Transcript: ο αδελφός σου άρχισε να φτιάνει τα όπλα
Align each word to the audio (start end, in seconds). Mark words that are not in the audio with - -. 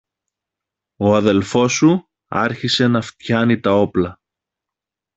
ο 0.99 1.15
αδελφός 1.15 1.73
σου 1.73 2.09
άρχισε 2.27 2.87
να 2.87 3.01
φτιάνει 3.01 3.59
τα 3.59 3.73
όπλα 3.73 4.17